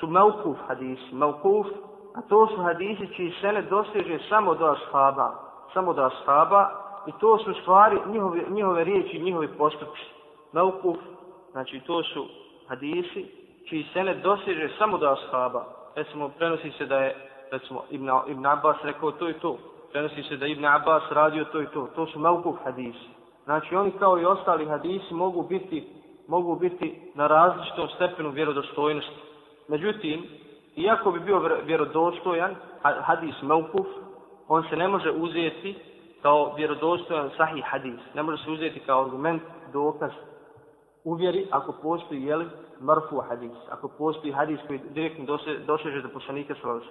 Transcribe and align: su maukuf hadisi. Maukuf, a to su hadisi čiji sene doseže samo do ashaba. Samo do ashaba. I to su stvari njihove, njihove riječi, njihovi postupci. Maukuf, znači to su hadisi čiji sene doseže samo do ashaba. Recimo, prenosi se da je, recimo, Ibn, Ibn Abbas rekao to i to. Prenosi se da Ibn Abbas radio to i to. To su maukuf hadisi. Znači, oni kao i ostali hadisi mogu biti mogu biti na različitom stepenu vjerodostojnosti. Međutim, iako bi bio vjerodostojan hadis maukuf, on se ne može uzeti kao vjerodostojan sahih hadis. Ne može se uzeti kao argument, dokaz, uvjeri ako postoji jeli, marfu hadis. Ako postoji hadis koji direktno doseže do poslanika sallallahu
su 0.00 0.06
maukuf 0.06 0.56
hadisi. 0.68 1.14
Maukuf, 1.14 1.66
a 2.14 2.22
to 2.28 2.46
su 2.46 2.62
hadisi 2.62 3.08
čiji 3.16 3.32
sene 3.40 3.62
doseže 3.62 4.18
samo 4.28 4.54
do 4.54 4.66
ashaba. 4.66 5.34
Samo 5.74 5.92
do 5.92 6.04
ashaba. 6.04 6.70
I 7.06 7.12
to 7.20 7.38
su 7.38 7.54
stvari 7.54 8.00
njihove, 8.06 8.40
njihove 8.48 8.84
riječi, 8.84 9.18
njihovi 9.18 9.48
postupci. 9.48 10.04
Maukuf, 10.52 10.96
znači 11.52 11.80
to 11.80 12.02
su 12.02 12.26
hadisi 12.68 13.26
čiji 13.68 13.86
sene 13.92 14.14
doseže 14.14 14.68
samo 14.78 14.98
do 14.98 15.08
ashaba. 15.08 15.64
Recimo, 15.94 16.28
prenosi 16.28 16.70
se 16.70 16.86
da 16.86 16.98
je, 16.98 17.14
recimo, 17.50 17.82
Ibn, 17.90 18.10
Ibn 18.26 18.46
Abbas 18.46 18.76
rekao 18.82 19.10
to 19.10 19.28
i 19.28 19.34
to. 19.34 19.58
Prenosi 19.92 20.22
se 20.22 20.36
da 20.36 20.46
Ibn 20.46 20.64
Abbas 20.64 21.02
radio 21.10 21.44
to 21.44 21.62
i 21.62 21.66
to. 21.66 21.88
To 21.94 22.06
su 22.06 22.18
maukuf 22.18 22.56
hadisi. 22.64 23.08
Znači, 23.44 23.76
oni 23.76 23.90
kao 23.90 24.18
i 24.18 24.24
ostali 24.24 24.66
hadisi 24.66 25.14
mogu 25.14 25.42
biti 25.42 25.96
mogu 26.28 26.56
biti 26.56 27.12
na 27.14 27.26
različitom 27.26 27.88
stepenu 27.88 28.30
vjerodostojnosti. 28.30 29.16
Međutim, 29.68 30.26
iako 30.76 31.10
bi 31.10 31.20
bio 31.20 31.60
vjerodostojan 31.64 32.54
hadis 32.82 33.42
maukuf, 33.42 33.86
on 34.48 34.64
se 34.70 34.76
ne 34.76 34.88
može 34.88 35.10
uzeti 35.10 35.74
kao 36.22 36.54
vjerodostojan 36.56 37.30
sahih 37.36 37.64
hadis. 37.64 38.00
Ne 38.14 38.22
može 38.22 38.44
se 38.44 38.50
uzeti 38.50 38.80
kao 38.80 39.04
argument, 39.04 39.42
dokaz, 39.72 40.10
uvjeri 41.04 41.46
ako 41.50 41.72
postoji 41.82 42.22
jeli, 42.22 42.46
marfu 42.80 43.20
hadis. 43.28 43.56
Ako 43.70 43.88
postoji 43.88 44.32
hadis 44.32 44.60
koji 44.66 44.80
direktno 44.94 45.38
doseže 45.66 46.02
do 46.02 46.08
poslanika 46.08 46.54
sallallahu 46.54 46.84